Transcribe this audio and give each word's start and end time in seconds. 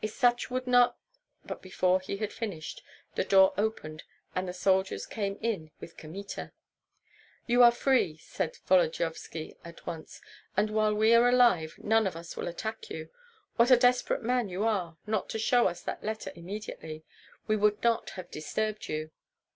"If 0.00 0.12
such 0.12 0.52
would 0.52 0.68
not" 0.68 0.96
But 1.44 1.60
before 1.60 1.98
he 1.98 2.18
had 2.18 2.32
finished, 2.32 2.80
the 3.16 3.24
door 3.24 3.52
opened 3.58 4.04
and 4.36 4.46
the 4.46 4.52
soldiers 4.52 5.04
came 5.04 5.36
in 5.42 5.72
with 5.80 5.96
Kmita. 5.96 6.52
"You 7.48 7.64
are 7.64 7.72
free," 7.72 8.16
said 8.18 8.56
Volodyovski, 8.68 9.56
at 9.64 9.86
once; 9.88 10.20
"and 10.56 10.70
while 10.70 10.94
we 10.94 11.12
are 11.12 11.28
alive 11.28 11.74
none 11.82 12.06
of 12.06 12.14
us 12.14 12.36
will 12.36 12.46
attack 12.46 12.88
you. 12.88 13.10
What 13.56 13.72
a 13.72 13.76
desperate 13.76 14.22
man 14.22 14.48
you 14.48 14.62
are, 14.62 14.96
not 15.08 15.28
to 15.30 15.40
show 15.40 15.66
us 15.66 15.82
that 15.82 16.04
letter 16.04 16.30
immediately! 16.36 17.02
We 17.48 17.56
would 17.56 17.82
not 17.82 18.10
have 18.10 18.30
disturbed 18.30 18.88
you." 18.88 19.10